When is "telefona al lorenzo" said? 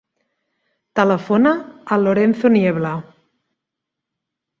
0.99-2.51